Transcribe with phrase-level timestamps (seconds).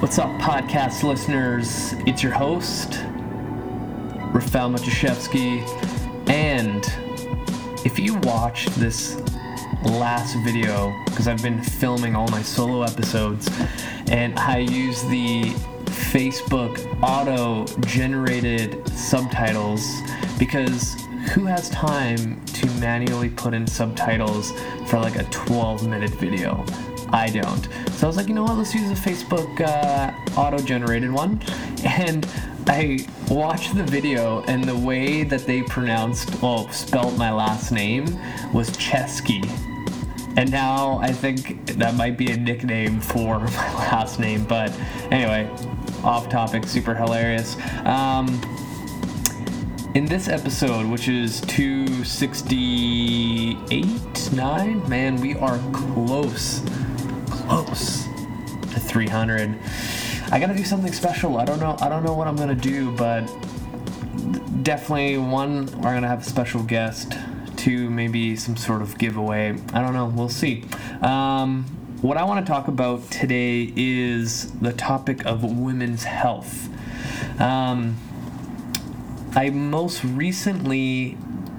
[0.00, 1.92] What's up, podcast listeners?
[2.06, 3.00] It's your host,
[4.32, 5.60] Rafael Matuszewski.
[6.30, 6.82] And
[7.84, 9.20] if you watched this
[9.84, 13.50] last video, because I've been filming all my solo episodes,
[14.10, 15.42] and I use the
[15.84, 19.86] Facebook auto generated subtitles
[20.38, 20.94] because
[21.34, 24.52] who has time to manually put in subtitles
[24.86, 26.64] for like a 12 minute video?
[27.12, 27.68] I don't.
[27.92, 31.40] So I was like, you know what, let's use a Facebook uh, auto generated one.
[31.84, 32.28] And
[32.66, 38.04] I watched the video, and the way that they pronounced, well, spelt my last name
[38.52, 39.48] was Chesky.
[40.36, 44.44] And now I think that might be a nickname for my last name.
[44.44, 44.78] But
[45.10, 45.48] anyway,
[46.04, 47.56] off topic, super hilarious.
[47.84, 48.40] Um,
[49.94, 56.62] in this episode, which is 268, 9, man, we are close,
[57.50, 58.04] close
[58.72, 59.58] to 300.
[60.30, 61.38] I gotta do something special.
[61.38, 61.76] I don't know.
[61.80, 63.22] I don't know what I'm gonna do, but
[64.62, 65.66] definitely one.
[65.80, 67.14] We're gonna have a special guest.
[67.56, 69.58] Two, maybe some sort of giveaway.
[69.72, 70.06] I don't know.
[70.06, 70.64] We'll see.
[71.02, 71.64] Um,
[72.00, 76.68] what I want to talk about today is the topic of women's health.
[77.40, 77.96] Um,
[79.34, 81.18] I most recently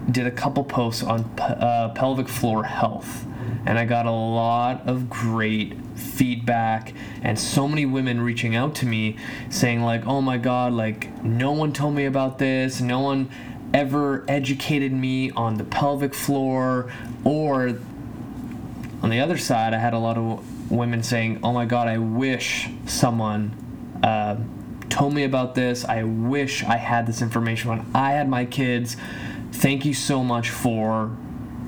[0.09, 3.25] did a couple posts on uh, pelvic floor health,
[3.65, 8.85] and I got a lot of great feedback and so many women reaching out to
[8.85, 9.17] me
[9.49, 12.81] saying like oh my god like no one told me about this.
[12.81, 13.29] No one
[13.73, 16.91] ever educated me on the pelvic floor
[17.23, 17.79] or
[19.01, 19.73] on the other side.
[19.73, 23.53] I had a lot of women saying oh my god i wish someone
[24.03, 24.37] uh,
[24.89, 25.85] told me about this.
[25.85, 28.97] I wish i had this information when i had my kids.
[29.51, 31.15] Thank you so much for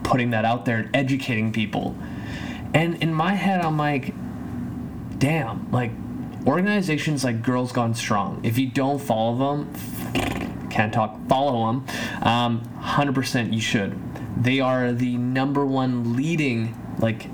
[0.03, 1.95] putting that out there and educating people
[2.73, 4.13] and in my head i'm like
[5.23, 5.91] damn, like
[6.45, 11.85] organizations like Girls Gone Strong, if you don't follow them, can't talk, follow them,
[12.23, 13.97] um, 100% you should.
[14.35, 17.27] They are the number one leading, like,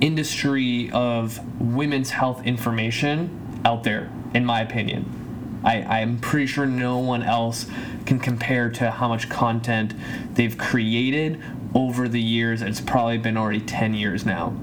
[0.00, 5.21] industry of women's health information out there, in my opinion.
[5.64, 7.66] I, I'm pretty sure no one else
[8.06, 9.94] can compare to how much content
[10.34, 11.40] they've created
[11.74, 12.62] over the years.
[12.62, 14.54] It's probably been already 10 years now.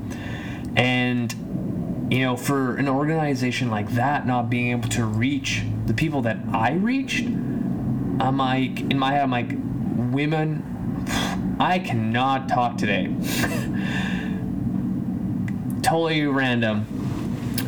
[0.76, 1.34] And
[2.10, 6.38] you know, for an organization like that not being able to reach the people that
[6.52, 9.52] I reached, I'm like, in my head, I'm like,
[10.12, 11.06] women,
[11.60, 13.14] I cannot talk today.
[15.84, 16.88] totally random.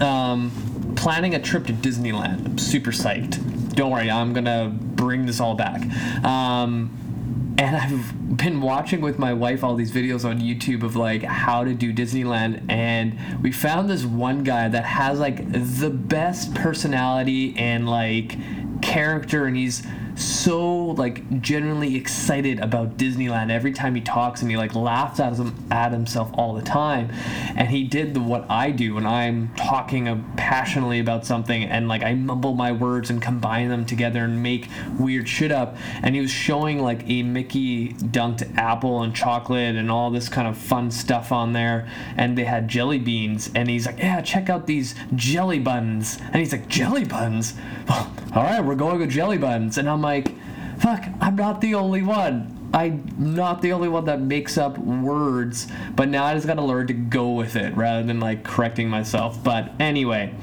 [0.02, 0.52] Um,
[1.02, 2.46] planning a trip to Disneyland.
[2.46, 3.74] I'm super psyched.
[3.74, 5.82] Don't worry, I'm gonna bring this all back.
[6.24, 11.24] Um, and I've been watching with my wife all these videos on YouTube of like
[11.24, 16.54] how to do Disneyland, and we found this one guy that has like the best
[16.54, 18.38] personality and like
[18.84, 19.82] character, and he's
[20.22, 25.34] so like genuinely excited about Disneyland every time he talks and he like laughs at
[25.36, 27.10] him at himself all the time.
[27.56, 32.04] And he did the what I do when I'm talking passionately about something and like
[32.04, 34.68] I mumble my words and combine them together and make
[35.00, 35.78] weird shit up.
[36.04, 40.48] And he was showing like a Mickey dunked apple and chocolate and all this kind
[40.48, 41.90] of fun stuff on there.
[42.18, 43.50] And they had jelly beans.
[43.56, 46.20] And he's like yeah check out these jelly buns.
[46.20, 47.54] And he's like jelly buns?
[48.34, 49.78] All right we're going with jelly buns.
[49.78, 50.34] And I'm I'm like,
[50.80, 52.70] fuck, I'm not the only one.
[52.74, 56.88] I'm not the only one that makes up words, but now I just gotta learn
[56.88, 59.44] to go with it rather than like correcting myself.
[59.44, 60.34] But anyway,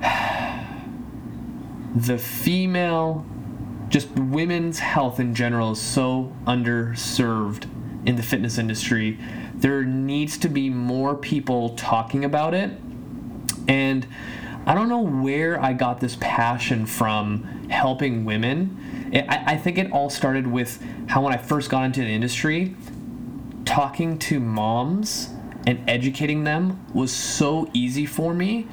[1.94, 3.24] the female,
[3.88, 7.68] just women's health in general is so underserved
[8.06, 9.18] in the fitness industry.
[9.54, 12.72] There needs to be more people talking about it.
[13.68, 14.06] And
[14.64, 19.10] I don't know where I got this passion from helping women.
[19.12, 22.08] It, I, I think it all started with how when I first got into the
[22.08, 22.76] industry,
[23.64, 25.30] talking to moms
[25.66, 28.66] and educating them was so easy for me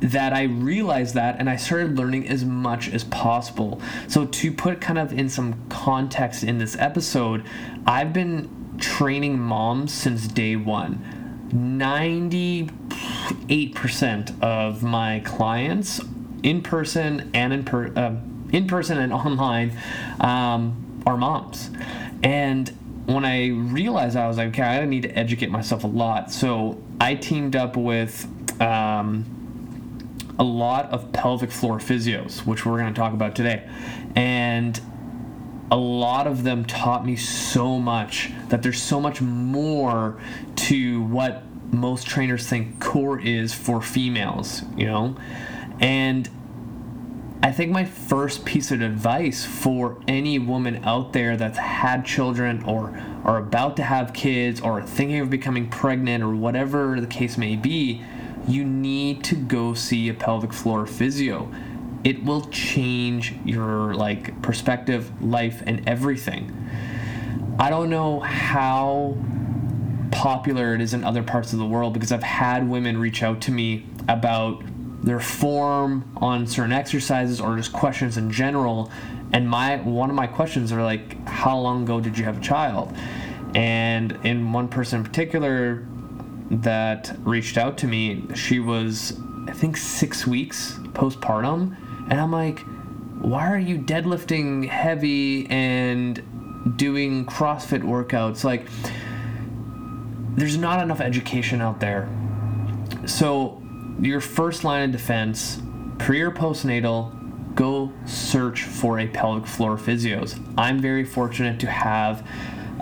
[0.00, 3.80] that I realized that and I started learning as much as possible.
[4.08, 7.44] So, to put kind of in some context in this episode,
[7.86, 11.48] I've been training moms since day one.
[13.30, 16.00] 98% of my clients
[16.42, 18.14] in person and in per, uh,
[18.52, 19.76] in person and online
[20.20, 21.70] um, are moms.
[22.22, 22.68] And
[23.06, 26.30] when I realized I was like, okay, I need to educate myself a lot.
[26.30, 28.28] So I teamed up with
[28.60, 29.24] um,
[30.38, 33.68] a lot of pelvic floor physios, which we're going to talk about today.
[34.14, 34.80] And
[35.70, 40.20] a lot of them taught me so much that there's so much more
[40.56, 45.16] to what most trainers think core is for females, you know?
[45.80, 46.28] And
[47.42, 52.62] I think my first piece of advice for any woman out there that's had children
[52.64, 52.94] or
[53.24, 57.56] are about to have kids or thinking of becoming pregnant or whatever the case may
[57.56, 58.02] be,
[58.46, 61.50] you need to go see a pelvic floor physio.
[62.04, 66.68] It will change your like perspective, life and everything.
[67.58, 69.16] I don't know how
[70.10, 73.40] popular it is in other parts of the world because I've had women reach out
[73.42, 74.62] to me about
[75.02, 78.90] their form on certain exercises or just questions in general.
[79.32, 82.40] And my one of my questions are like how long ago did you have a
[82.40, 82.94] child?
[83.54, 85.86] And in one person in particular
[86.50, 89.16] that reached out to me she was
[89.46, 91.76] i think six weeks postpartum.
[92.10, 92.60] And i'm like
[93.20, 96.22] why are you deadlifting heavy and
[96.76, 98.44] doing crossfit workouts?
[98.44, 98.66] Like
[100.40, 102.08] there's not enough education out there
[103.06, 103.60] so
[104.00, 105.60] your first line of defense,
[105.98, 110.40] pre or postnatal, go search for a pelvic floor physios.
[110.56, 112.26] I'm very fortunate to have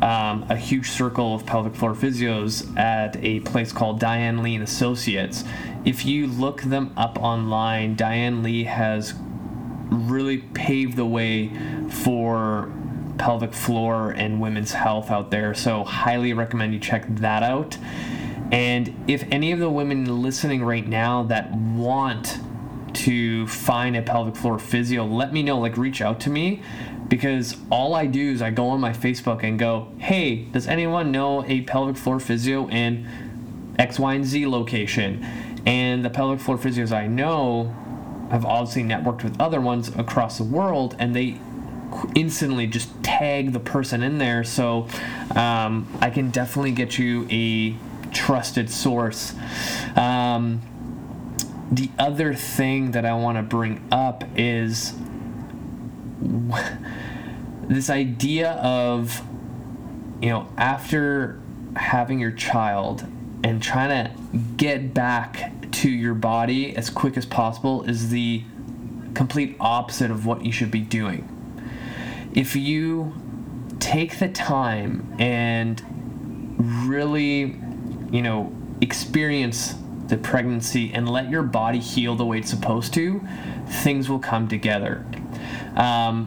[0.02, 4.62] um, a huge circle of pelvic floor physios at a place called Diane Lee and
[4.62, 5.44] Associates.
[5.84, 9.14] If you look them up online, Diane Lee has
[9.90, 11.50] really paved the way
[11.88, 12.70] for
[13.18, 15.54] pelvic floor and women's health out there.
[15.54, 17.76] So, highly recommend you check that out.
[18.50, 22.38] And if any of the women listening right now that want
[22.94, 25.58] to find a pelvic floor physio, let me know.
[25.58, 26.62] Like, reach out to me
[27.08, 31.10] because all I do is I go on my Facebook and go, hey, does anyone
[31.10, 33.06] know a pelvic floor physio in
[33.78, 35.24] X, Y, and Z location?
[35.66, 37.74] And the pelvic floor physios I know
[38.30, 41.40] have obviously networked with other ones across the world, and they
[42.14, 44.44] instantly just tag the person in there.
[44.44, 44.88] So
[45.34, 47.74] um, I can definitely get you a
[48.12, 49.34] trusted source.
[49.96, 50.62] Um,
[51.70, 54.94] the other thing that I want to bring up is
[57.68, 59.22] this idea of,
[60.22, 61.40] you know, after
[61.76, 63.06] having your child
[63.44, 64.12] and trying to
[64.56, 68.42] get back to your body as quick as possible is the
[69.14, 71.37] complete opposite of what you should be doing.
[72.38, 73.12] If you
[73.80, 75.82] take the time and
[76.88, 77.56] really
[78.10, 79.74] you know, experience
[80.06, 83.20] the pregnancy and let your body heal the way it's supposed to,
[83.66, 85.04] things will come together.
[85.76, 86.26] Um,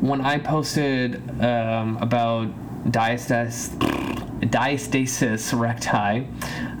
[0.00, 2.48] when I posted um, about
[2.90, 3.76] diastasis,
[4.40, 6.26] diastasis recti,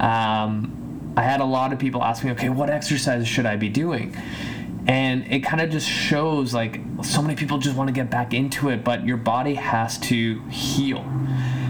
[0.00, 3.68] um, I had a lot of people ask me, okay, what exercises should I be
[3.68, 4.16] doing?
[4.86, 8.32] And it kind of just shows like so many people just want to get back
[8.32, 11.04] into it, but your body has to heal.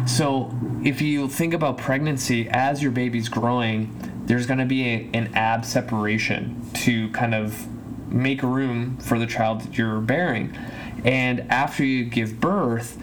[0.06, 0.54] So
[0.84, 3.96] if you think about pregnancy as your baby's growing,
[4.26, 7.66] there's going to be a, an ab separation to kind of
[8.12, 10.56] make room for the child that you're bearing.
[11.04, 12.98] And after you give birth,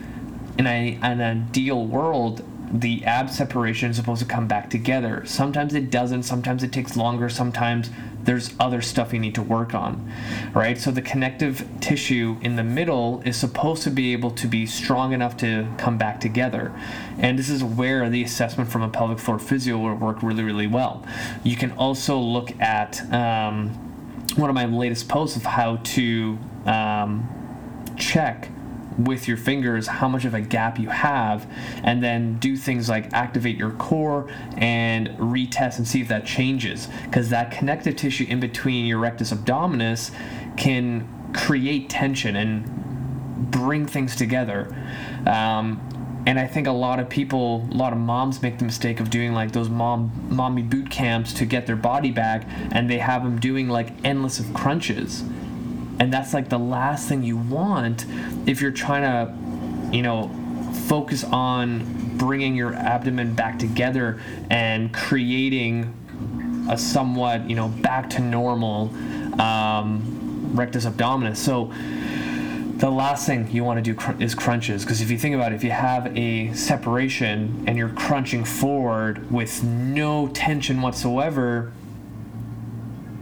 [0.58, 5.24] in a, an ideal world, the ab separation is supposed to come back together.
[5.26, 7.90] Sometimes it doesn't, sometimes it takes longer, sometimes
[8.24, 10.12] there's other stuff you need to work on,
[10.54, 10.78] right?
[10.78, 15.14] So the connective tissue in the middle is supposed to be able to be strong
[15.14, 16.74] enough to come back together.
[17.18, 20.68] And this is where the assessment from a pelvic floor physio will work really, really
[20.68, 21.06] well.
[21.44, 23.70] You can also look at um,
[24.36, 27.28] one of my latest posts of how to um,
[27.98, 28.50] check
[28.98, 31.50] with your fingers how much of a gap you have
[31.84, 36.88] and then do things like activate your core and retest and see if that changes.
[37.06, 40.12] Because that connective tissue in between your rectus abdominis
[40.58, 44.74] can create tension and bring things together.
[45.26, 45.90] Um,
[46.26, 49.10] and I think a lot of people, a lot of moms make the mistake of
[49.10, 53.24] doing like those mom mommy boot camps to get their body back, and they have
[53.24, 55.24] them doing like endless of crunches
[56.04, 58.06] and that's like the last thing you want
[58.46, 60.30] if you're trying to you know
[60.90, 64.20] focus on bringing your abdomen back together
[64.50, 65.96] and creating
[66.70, 68.94] a somewhat you know back to normal
[69.40, 71.38] um, rectus abdominis.
[71.38, 71.72] So
[72.80, 75.54] the last thing you want to do cr- is crunches because if you think about
[75.54, 81.72] it if you have a separation and you're crunching forward with no tension whatsoever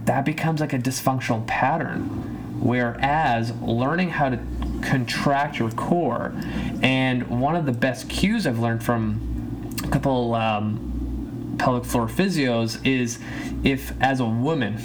[0.04, 4.38] that becomes like a dysfunctional pattern Whereas learning how to
[4.82, 6.32] contract your core,
[6.80, 12.84] and one of the best cues I've learned from a couple um, pelvic floor physios
[12.86, 13.18] is
[13.64, 14.76] if, as a woman,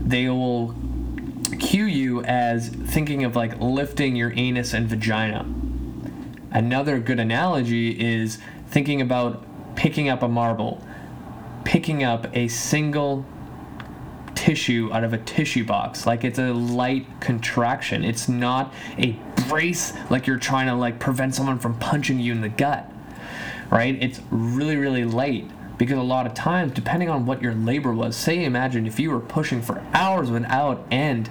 [0.06, 0.76] they will
[1.58, 5.44] cue you as thinking of like lifting your anus and vagina.
[6.52, 8.38] Another good analogy is
[8.68, 10.86] thinking about picking up a marble,
[11.64, 13.26] picking up a single
[14.46, 16.06] tissue out of a tissue box.
[16.06, 18.04] Like it's a light contraction.
[18.04, 19.16] It's not a
[19.48, 22.88] brace like you're trying to like prevent someone from punching you in the gut.
[23.70, 24.00] Right?
[24.00, 25.50] It's really, really light.
[25.78, 29.10] Because a lot of times, depending on what your labor was, say imagine if you
[29.10, 31.28] were pushing for hours without end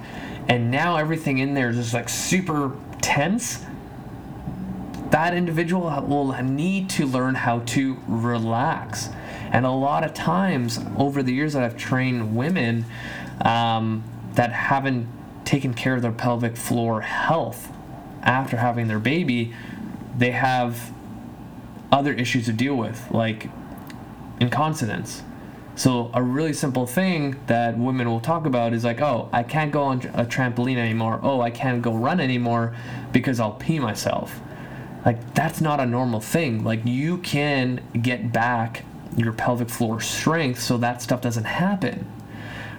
[0.49, 3.65] and now everything in there is just like super tense,
[5.11, 9.09] that individual will need to learn how to relax
[9.55, 12.83] and a lot of times over the years that I've trained women
[13.39, 15.07] um, that haven't
[15.45, 17.71] taken care of their pelvic floor health
[18.21, 19.53] after having their baby,
[20.17, 20.91] they have
[21.89, 23.49] other issues to deal with, like
[24.41, 25.23] incontinence.
[25.77, 29.71] So, a really simple thing that women will talk about is like, oh, I can't
[29.71, 31.21] go on a trampoline anymore.
[31.23, 32.75] Oh, I can't go run anymore
[33.13, 34.37] because I'll pee myself.
[35.05, 36.65] Like, that's not a normal thing.
[36.65, 38.83] Like, you can get back
[39.15, 42.05] your pelvic floor strength so that stuff doesn't happen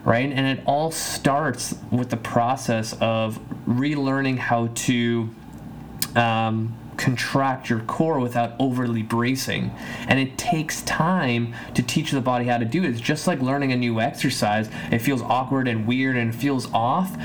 [0.05, 0.31] right?
[0.31, 5.29] And it all starts with the process of relearning how to
[6.15, 9.73] um, contract your core without overly bracing.
[10.07, 12.91] And it takes time to teach the body how to do it.
[12.91, 14.71] It's just like learning a new exercise.
[14.93, 17.17] It feels awkward and weird and feels off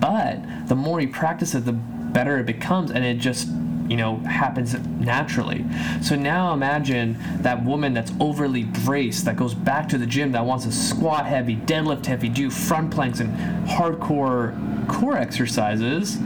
[0.00, 3.48] but the more you practice it the better it becomes and it just
[3.90, 5.66] you know happens naturally.
[6.00, 10.44] So now imagine that woman that's overly braced that goes back to the gym that
[10.46, 13.36] wants to squat heavy deadlift heavy do front planks and
[13.68, 14.56] hardcore
[14.88, 16.18] core exercises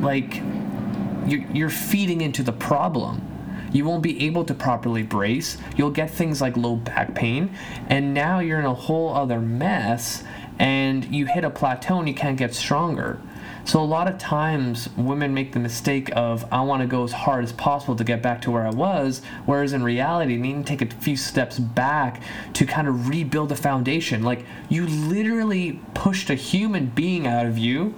[0.00, 0.42] like
[1.26, 3.24] you're feeding into the problem.
[3.70, 5.58] You won't be able to properly brace.
[5.76, 7.54] You'll get things like low back pain
[7.88, 10.22] and now you're in a whole other mess
[10.58, 13.20] and you hit a plateau and you can't get stronger
[13.68, 17.12] so a lot of times women make the mistake of I want to go as
[17.12, 20.64] hard as possible to get back to where I was, whereas in reality, you need
[20.66, 22.22] to take a few steps back
[22.54, 24.22] to kind of rebuild the foundation.
[24.22, 27.94] Like you literally pushed a human being out of you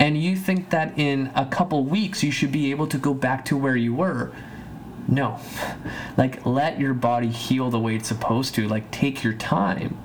[0.00, 3.44] and you think that in a couple weeks you should be able to go back
[3.44, 4.32] to where you were.
[5.06, 5.38] No.
[6.16, 8.66] Like let your body heal the way it's supposed to.
[8.66, 9.96] Like take your time.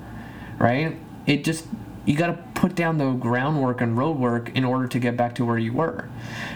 [0.58, 0.96] Right?
[1.26, 1.66] It just
[2.04, 5.44] you got to put down the groundwork and roadwork in order to get back to
[5.44, 6.08] where you were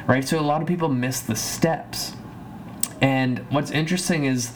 [0.07, 0.27] right?
[0.27, 2.15] So a lot of people miss the steps.
[3.01, 4.53] And what's interesting is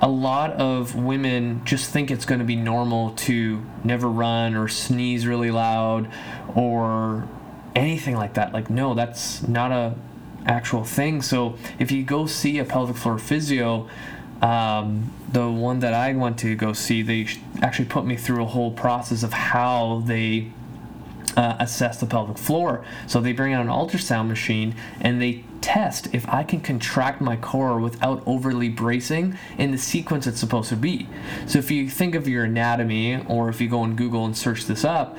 [0.00, 4.68] a lot of women just think it's going to be normal to never run or
[4.68, 6.08] sneeze really loud
[6.54, 7.26] or
[7.74, 8.52] anything like that.
[8.52, 9.96] Like no that's not a
[10.46, 11.20] actual thing.
[11.22, 13.88] So if you go see a pelvic floor physio
[14.40, 17.26] um, the one that I went to go see, they
[17.60, 20.52] actually put me through a whole process of how they
[21.36, 22.84] uh, assess the pelvic floor.
[23.06, 27.36] So they bring out an ultrasound machine and they test if I can contract my
[27.36, 31.08] core without overly bracing in the sequence it's supposed to be.
[31.46, 34.66] So if you think of your anatomy, or if you go on Google and search
[34.66, 35.16] this up,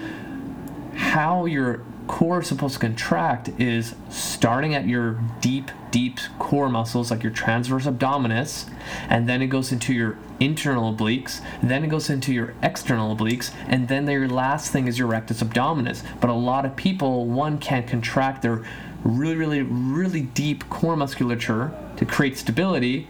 [0.96, 7.12] how your core is supposed to contract is starting at your deep, deep core muscles,
[7.12, 8.68] like your transverse abdominis,
[9.08, 13.54] and then it goes into your internal obliques, then it goes into your external obliques,
[13.68, 16.04] and then your last thing is your rectus abdominis.
[16.20, 18.66] But a lot of people, one, can't contract their
[19.04, 23.08] really, really, really deep core musculature to create stability.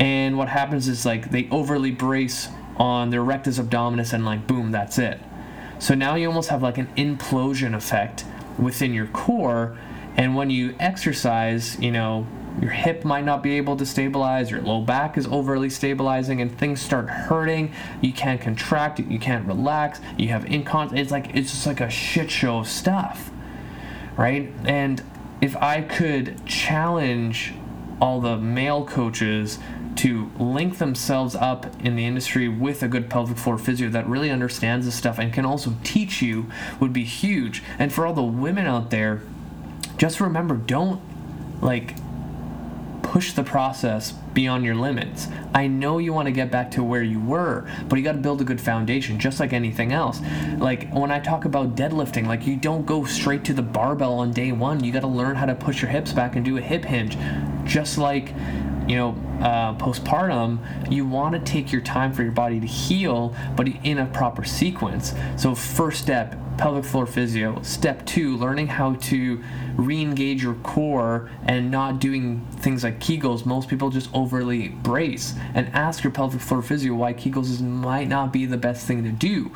[0.00, 2.48] And what happens is like they overly brace
[2.78, 5.20] on their rectus abdominis and like boom, that's it.
[5.78, 8.24] So now you almost have like an implosion effect
[8.58, 9.76] within your core.
[10.16, 12.26] And when you exercise, you know,
[12.60, 16.56] your hip might not be able to stabilize, your low back is overly stabilizing, and
[16.58, 17.72] things start hurting.
[18.00, 21.06] You can't contract, you can't relax, you have incontinence.
[21.06, 23.30] It's like it's just like a shit show of stuff,
[24.16, 24.50] right?
[24.64, 25.02] And
[25.40, 27.54] if I could challenge
[28.00, 29.58] all the male coaches
[29.98, 34.30] to link themselves up in the industry with a good pelvic floor physio that really
[34.30, 36.46] understands this stuff and can also teach you
[36.78, 37.62] would be huge.
[37.78, 39.22] And for all the women out there,
[39.96, 41.00] just remember don't
[41.60, 41.96] like
[43.02, 45.28] push the process beyond your limits.
[45.54, 48.18] I know you want to get back to where you were, but you got to
[48.18, 50.20] build a good foundation just like anything else.
[50.58, 54.30] Like when I talk about deadlifting, like you don't go straight to the barbell on
[54.30, 54.84] day 1.
[54.84, 57.16] You got to learn how to push your hips back and do a hip hinge.
[57.64, 58.32] Just like
[58.88, 60.58] you know, uh, postpartum,
[60.90, 64.44] you want to take your time for your body to heal, but in a proper
[64.44, 65.14] sequence.
[65.36, 67.60] So, first step, pelvic floor physio.
[67.62, 69.42] Step two, learning how to
[69.76, 73.46] re engage your core and not doing things like Kegels.
[73.46, 78.08] Most people just overly brace and ask your pelvic floor physio why Kegels is, might
[78.08, 79.52] not be the best thing to do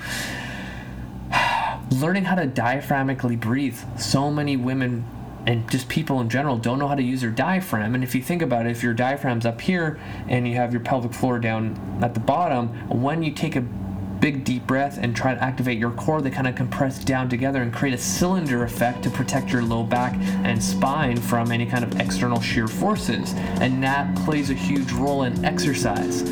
[1.91, 3.79] learning how to diaphragmically breathe.
[3.99, 5.05] So many women
[5.47, 7.95] and just people in general don't know how to use their diaphragm.
[7.95, 10.81] And if you think about it, if your diaphragm's up here and you have your
[10.81, 15.35] pelvic floor down at the bottom, when you take a big deep breath and try
[15.35, 19.03] to activate your core, they kind of compress down together and create a cylinder effect
[19.03, 23.35] to protect your low back and spine from any kind of external shear forces.
[23.61, 26.23] And that plays a huge role in exercise.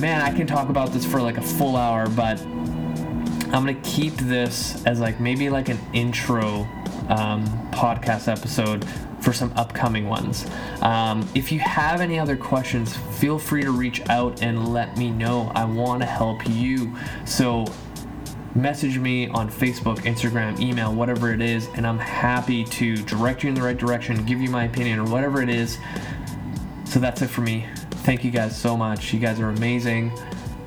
[0.00, 4.14] Man, I can talk about this for like a full hour, but I'm gonna keep
[4.14, 6.66] this as like maybe like an intro
[7.08, 8.86] um, podcast episode
[9.20, 10.46] for some upcoming ones.
[10.80, 15.10] Um, if you have any other questions, feel free to reach out and let me
[15.10, 15.52] know.
[15.54, 16.94] I want to help you.
[17.24, 17.66] So
[18.54, 23.48] message me on Facebook, Instagram, email, whatever it is, and I'm happy to direct you
[23.48, 25.78] in the right direction, give you my opinion, or whatever it is.
[26.84, 27.66] So that's it for me.
[28.02, 29.14] Thank you guys so much.
[29.14, 30.12] You guys are amazing.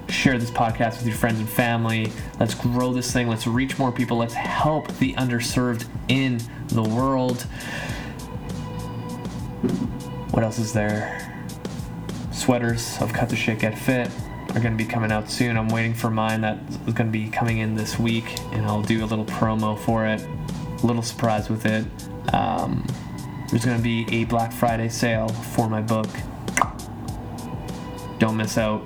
[0.10, 2.12] Share this podcast with your friends and family.
[2.40, 3.28] Let's grow this thing.
[3.28, 4.18] Let's reach more people.
[4.18, 7.42] Let's help the underserved in the world.
[10.32, 11.22] What else is there?
[12.32, 14.10] Sweaters of Cut the Shit Get Fit
[14.50, 15.58] are going to be coming out soon.
[15.58, 18.84] I'm waiting for mine that is going to be coming in this week, and I'll
[18.84, 20.22] do a little promo for it.
[20.22, 21.86] A little surprise with it.
[22.34, 22.86] Um,
[23.50, 26.08] there's going to be a Black Friday sale for my book.
[28.20, 28.82] Don't miss out.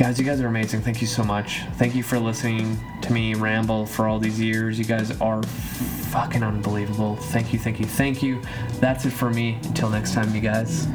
[0.00, 0.80] Guys, you guys are amazing.
[0.80, 1.60] Thank you so much.
[1.74, 4.78] Thank you for listening to me ramble for all these years.
[4.78, 7.16] You guys are fucking unbelievable.
[7.16, 8.40] Thank you, thank you, thank you.
[8.78, 9.58] That's it for me.
[9.64, 10.88] Until next time, you guys.